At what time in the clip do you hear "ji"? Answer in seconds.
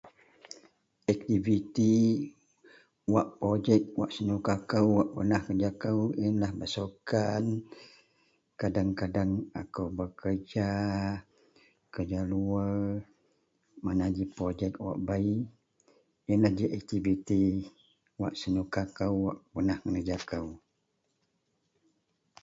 14.15-14.23, 16.57-16.65